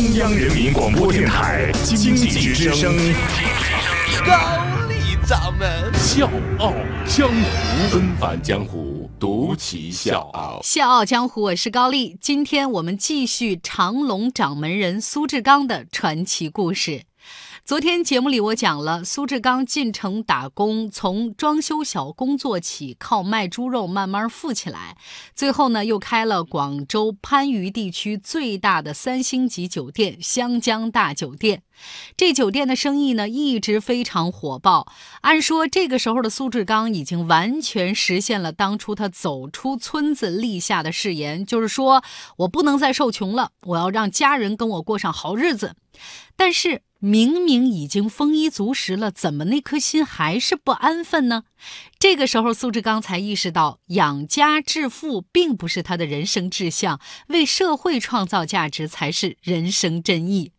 [0.00, 2.96] 中央人民广播电台经济之声，
[4.24, 4.32] 高
[4.88, 6.26] 丽掌门笑
[6.58, 6.72] 傲
[7.06, 10.58] 江湖，恩返江湖，独骑笑傲。
[10.64, 12.16] 笑傲江湖，我是高丽。
[12.18, 17.02] 今天我们继续长隆掌门人苏志刚的传奇故事。
[17.70, 24.96] 昨天节目里我讲了苏志刚进城打工，从装修小工做起，靠卖猪肉慢慢富起来，
[25.36, 31.62] 最后呢又开了广州番禺地区最大的三星级酒店湘江大酒店。
[32.16, 34.92] 这酒店的生意呢一直非常火爆。
[35.20, 42.02] 按说这个时候的苏志刚已经完全实现了当初他走出村子立下的誓言，就是说
[42.38, 45.76] 我不能再受穷了，我要让家人跟我过上好日子。
[46.34, 46.82] 但是。
[47.02, 51.44] 明明已经丰衣足食了，怎么那颗心还是不安分呢？
[51.98, 60.52] 这个时候，苏志刚才意识到，养家致富并不是他的人生志向，为社会创造价值才是人生真意。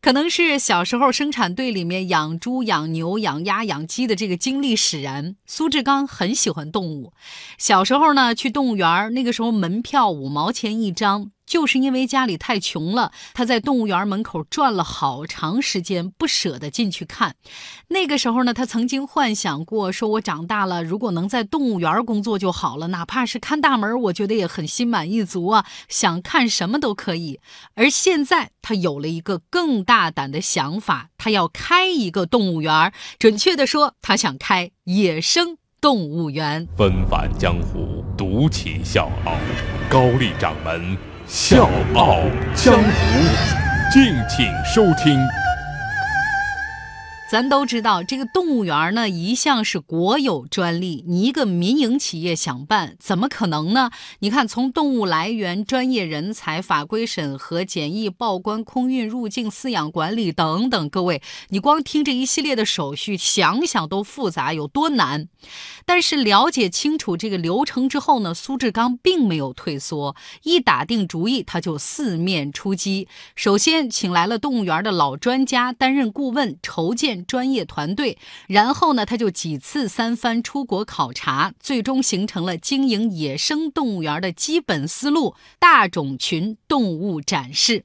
[0.00, 7.12] 可能是小时候生产队里面养猪、养牛、养鸭、养鸡的这个经历使然，苏志刚很喜欢动物。
[7.58, 11.32] 小时候呢，去动物园，那个时候门票五毛钱一张。
[11.46, 17.36] 就是因为家里太穷了，他在动物园门口转了好长时间，不舍得进去看。
[17.88, 27.40] 那个时候呢，他曾经幻想过，说我长大了如果能在动物园工作就好了，哪怕是看大门，我觉得也很心满意足啊，想看什么都可以。
[27.74, 36.66] 而现在，他有了一个更大胆的想法，他要开一个动物园，准确的说，他想开野生动物园。
[36.76, 39.36] 纷返江湖，独起笑傲，
[39.88, 40.96] 高丽掌门。
[41.28, 42.20] 笑傲
[42.54, 42.80] 江湖，
[43.92, 45.18] 敬请收听。
[47.28, 53.90] 咱都知道，这个动物园呢一向是国有专利，你一个民营企业想办，怎么可能呢？
[54.20, 65.26] 你看，从动物来源、专业人才、法规审核、检疫、报关、空运、入境、饲养管理等等，各位，你光听这一系列的手续，想想都复杂，有多难？
[65.84, 73.08] 但是了解清楚这个流程之后呢，苏志刚并没有退缩，一打定主意，他就四面出击。
[73.34, 77.15] 首先，请来了动物园的老专家担任顾问，筹建。
[77.24, 78.18] 专业团队，
[78.48, 87.84] 然后呢，他就几次三番出国考察，最终形成了经营野生动物园的基本思路：大种群动物展示。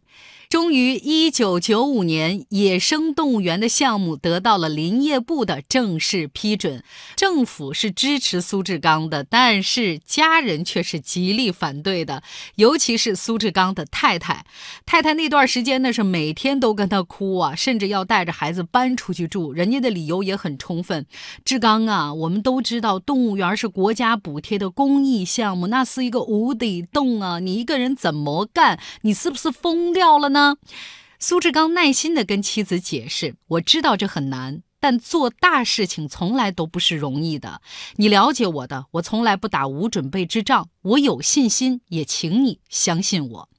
[0.51, 6.84] 终于，一九九五年，野生动物园的项目得到了林业部的正式批准。
[7.16, 12.22] 政府是支持苏志刚的，但是家人却是极力反对的，
[12.56, 14.45] 尤其是苏志刚的太太。
[14.85, 19.53] 太太那段时间呢，是每天都跟他哭啊，甚至要带着孩子搬出去住。
[19.53, 21.06] 人家的理由也很充分：
[21.45, 28.78] 志刚啊，我们都知道动物园是国家补贴的公益项目，那是一个无底洞啊，你一个人怎么干？
[29.03, 30.41] 你是不是疯掉了呢？
[31.19, 37.62] 苏志刚耐心的跟妻子解释：“我知道这很难，但做大事情从来都不是容易的。
[37.97, 40.69] 你了解我的，我从来不打无准备之仗。
[40.81, 43.50] 我有信心，也请你相信我。”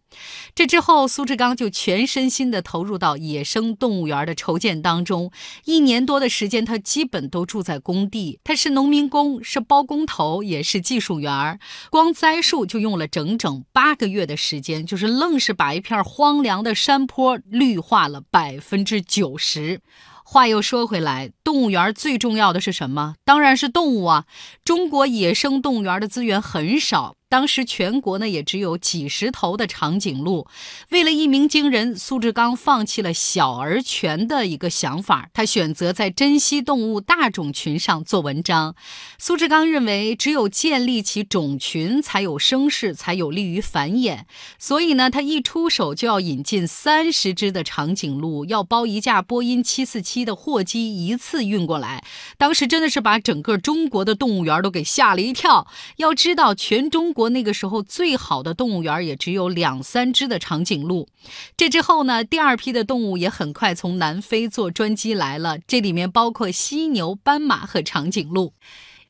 [0.54, 5.30] 这之后，苏志刚就全身心地投入到野生动物园的筹建当中。
[5.64, 8.38] 一年多的时间，他基本都住在工地。
[8.44, 11.58] 他是农民工，是包工头，也是技术员。
[11.90, 19.80] 光栽树就用了整整八个月的时间，就是愣是把一片荒凉的山坡绿化了百分之九十。
[20.24, 23.16] 话又说回来，动物园最重要的是什么？
[23.24, 24.24] 当然是动物啊！
[24.64, 27.16] 中国野生动物园的资源很少。
[27.32, 30.46] 当时全国呢也只有几十头的长颈鹿，
[30.90, 38.74] 为了一鸣惊人，苏志刚放弃了小而全的一个想法，他选择在珍稀动物大种群上做文章。
[39.18, 44.24] 苏志刚认为，只有建立起种群，才有声势，才有利于繁衍。
[44.58, 52.04] 所以呢，他一出手就要引进三十只的长颈鹿，要包一架波音七四七的货机一次运过来。
[52.36, 55.66] 当时真的是把整个中国的动物园都给吓了一跳。
[55.96, 57.32] 要知道，全中国国。
[57.32, 61.08] 那个时候最好的动物园也只有两三只的长颈鹿。
[61.56, 68.52] 这之后呢，第二批的动物也很快从南非坐专机来了，这里面包括犀牛、斑马和长颈鹿。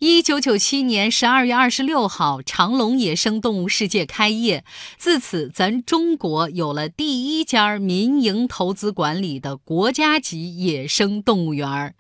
[0.05, 4.65] 一九九七年十二月二十六号，长隆野生动物世界开业，
[4.99, 11.95] 自此咱中国有了第一家民营投资管理的国家级野生动物园。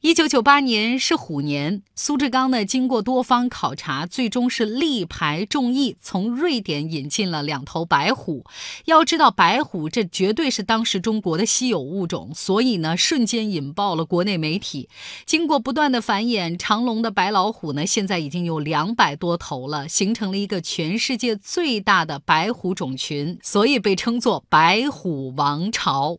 [0.00, 8.44] 一九九八年是虎年，苏志刚呢经过多方考察，最终是力排众议，从瑞典引进了两头白虎。
[8.86, 14.88] 要知道，白虎这绝对是当时中国的稀有物种，所以呢瞬间引爆了国内媒体。
[15.24, 17.43] 经过不断的繁衍，长隆的白老。
[17.44, 26.16] 老虎呢，现在已经有两百多头了，形成了一个全世界最大的白虎种群，所以被称作白虎王朝。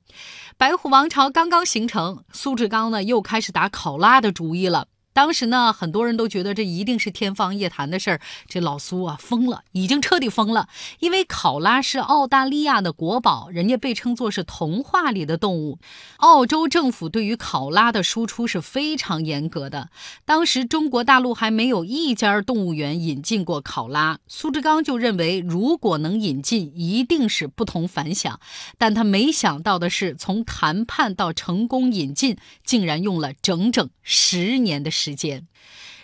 [0.55, 4.85] 白虎王朝刚刚形成，苏志刚呢又开始打考拉的主意了。
[5.15, 8.19] 当时呢，很多人都觉得这一定是天方夜谭的事儿。
[8.49, 10.67] 这老苏啊，疯了，已经彻底疯了。
[10.99, 15.79] 因为考拉是澳大利亚的国宝，人家被称作是童话里的动物。
[16.17, 19.87] 澳洲政府对于考拉的输出是非常严格的。
[20.25, 28.37] 当时中国大陆还没有一家动物园引进过考拉，苏志刚就认为，如果能引进，一定是不同凡响。
[28.77, 32.35] 但他没想到的是，从谈判到成功引进，
[32.65, 35.04] 竟然用了整整十年的时间。
[35.05, 35.47] 时间。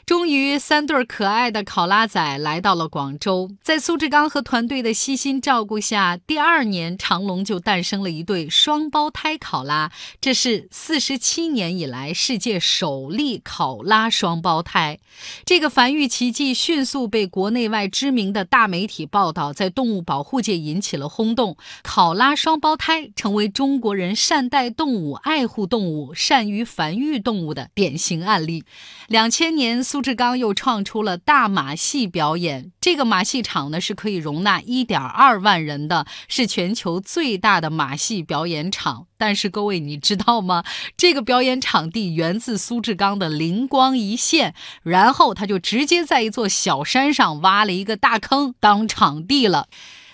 [0.06, 3.50] 终于，三对可爱的考拉仔来到了广州。
[3.62, 9.92] 在苏志刚和团队的悉心照顾下，第二年长隆就诞生了一对双胞胎考拉。
[10.20, 15.00] 这是四十七年以来世界首例考拉双胞胎。
[15.46, 21.56] 这个繁育奇迹迅速被国内外知名的大媒体报道，在动物保护界引起了轰动。
[21.84, 28.64] 考拉双胞胎成为中国人善待动物、爱护动物、善于繁育动物的典型案例。
[29.08, 30.02] 两千年苏。
[30.02, 39.06] 志刚又创出了大马戏表演，这个马戏场呢是可以容纳一点二万人的，是全球最大的马戏表演场。
[39.18, 40.64] 但是各位，你知道吗？
[40.98, 49.68] 这个表演场地源自苏志刚的灵光一现，然后他就直接在一座小山上挖了一个大坑当场地了。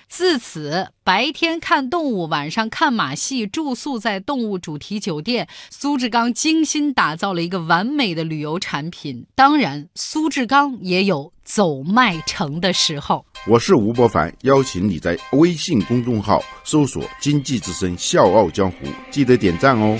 [0.09, 5.47] 自此，白天看动物，晚上看马戏，住宿在动物主题酒店。
[5.69, 9.25] 苏志刚精心打造了一个完美的旅游产品。
[9.35, 13.25] 当然，苏志刚也有走麦城的时候。
[13.45, 18.77] 我是吴伯凡，邀请你在微信公众号搜索“经济之声笑傲江湖”，
[19.11, 19.99] 记得点赞哦。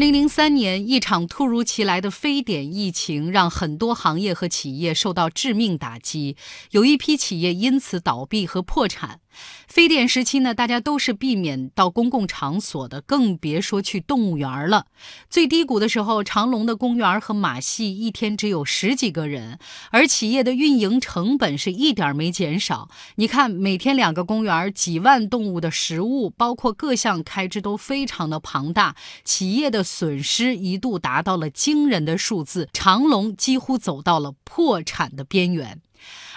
[0.00, 6.38] 零零三年，一场突如其来的非典疫情让很多行业和企业受到致命打击，
[6.70, 9.20] 有一批企业因此倒闭和破产。
[9.66, 14.86] 非典时期呢，大家都是避免到公共场所的，更别说去动物园了。
[15.28, 19.58] 最低谷的时候，长隆的公园和马戏一天只有十几个人，
[19.90, 22.88] 而企业的运营成本是一点没减少。
[23.16, 35.80] 你看，每天两个公园，几万动物的食物，包括各项开支都非常的庞大，企业的损失一度达到了惊人的数字，长隆几乎走到了破产的边缘。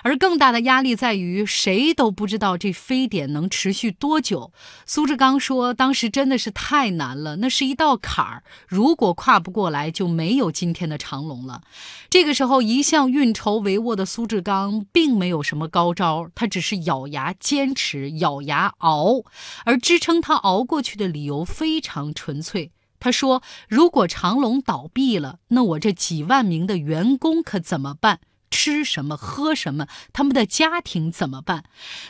[0.04, 4.52] 而更大的压力在于，谁都不知道这非典能持续多久。
[4.86, 11.62] 苏志刚说，当时真的是太难了，那是一道坎儿，如果跨不过来，就没有今天的长隆了。
[12.10, 19.24] 这个时候，一向运筹帷幄的苏志刚并没有什么高招，他只是咬牙坚持，咬牙熬。
[19.64, 28.20] 而支撑他熬过去的理由非常纯粹，他说：“如果长隆倒闭了，那我这几万名的员工可怎么办？”
[28.54, 31.64] 吃什么喝什么，他们的家庭怎么办？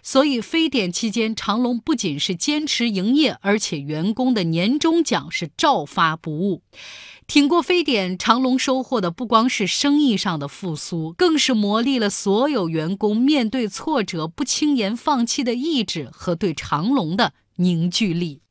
[0.03, 6.61] 所以非典期间，长隆不仅是坚持营业，而且员工的年终奖是照发不误。
[7.25, 18.41] 挺过非典，长隆收获的不光是生意上的复苏，更是磨砺了所有员工面对挫折不轻言放弃的意志和对长隆的凝聚力。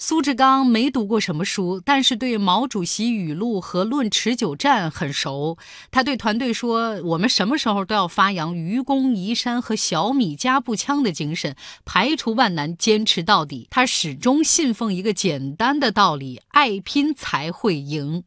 [0.00, 5.58] 苏志刚没读过什么书，但是对毛主席语录和论持久战很熟。
[5.90, 18.22] 他对团队说：“我们什么时候都要发扬愚公移山和小米加步枪的精神，排除万难，坚持到底。”他始终信奉一个简单的道理：爱拼才会赢。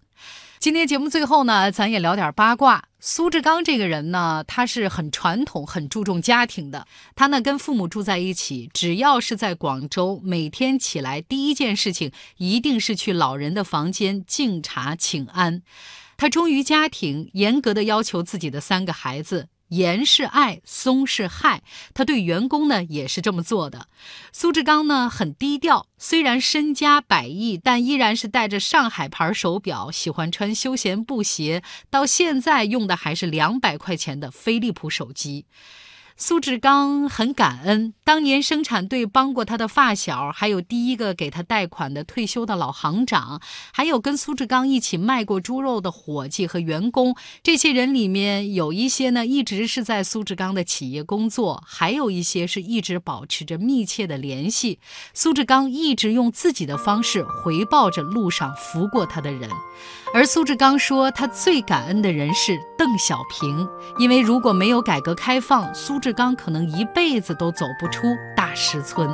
[0.61, 2.83] 今天节目最后呢，咱也聊点八卦。
[2.99, 6.85] 苏志刚这个人呢，他是很传统、很注重家庭的。
[7.15, 15.63] 他呢跟父母住在一起，只要是在广州，每天起来第一件事情一定是去老人的房间敬茶请安。
[16.15, 19.47] 他忠于家庭，严格的要求自己的三个孩子。
[19.71, 21.63] 严是爱，松是害。
[21.93, 23.87] 他对员工呢也是这么做的。
[24.31, 35.45] 苏志刚呢很低调，虽然身家百亿，但依然是带着上海牌手表，喜欢穿休闲布鞋，到现在用的还是两百块钱的飞利浦手机。
[36.21, 43.41] 苏志刚很感恩当年生产队帮过他的发小，还有第一个给他贷款的退休的老行长，
[43.73, 47.15] 还有跟苏志刚一起卖过猪肉的伙计和员工。
[47.41, 54.77] 这些人里面有一些呢，一直是在苏志刚的企业工作，还有一些是一直保持着密切的联系。
[55.15, 59.49] 苏志刚一直用自己的方式回报着路上扶过他的人。
[60.13, 69.09] 而苏志刚说，他最感恩的人是邓小平，因为如果没有改革开放，苏志刚可能一辈子都走不出大石村。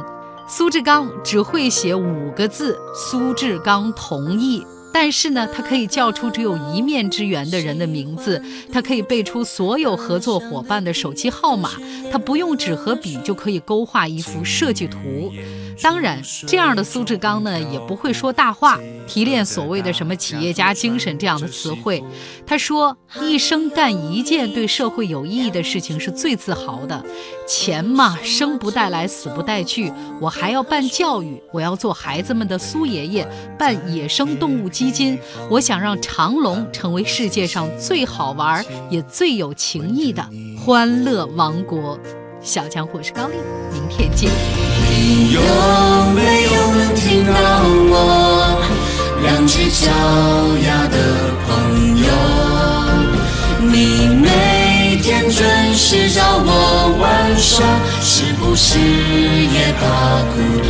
[0.48, 4.66] 苏志刚只会写五个字：苏志刚同意。
[4.94, 11.72] 但是呢，他可以叫出只有一面之缘的人的名字，他可以背出所有合作伙伴的手机号码，
[12.12, 15.32] 他不用纸和笔就可以勾画一幅设计图。
[15.81, 22.03] 当然，这样的苏志刚呢，也不会说大话，提炼所谓的什么企业家精神这样的词汇。
[22.46, 27.03] 他说：“一生干一件对社会有意义的事情是最自豪的。
[27.48, 29.91] 钱嘛，生不带来，死不带去。
[30.19, 35.17] 我还要办教育，我要做孩子们的苏爷爷，办野生动物基金。
[35.50, 41.98] 我想让长隆成为世界上最好玩也最有情谊的欢乐王国。”
[42.48, 43.34] 小江湖是高丽，
[43.74, 44.32] 明天见。
[44.89, 45.42] 你有
[46.16, 48.58] 没有能听到我
[49.22, 49.92] 两只脚
[50.66, 50.96] 丫的
[51.46, 51.46] 朋
[52.01, 52.08] 友？
[53.70, 57.66] 你每天准时找我玩耍，
[58.01, 60.70] 是不是也怕孤独？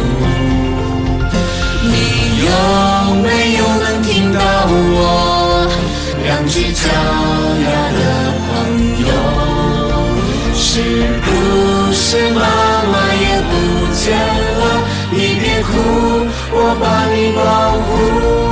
[1.83, 1.93] 你
[2.41, 2.49] 有
[3.21, 5.69] 没有能听到我
[6.23, 6.89] 两只脚
[15.67, 17.41] 哭，我把你保
[17.85, 18.46] 护。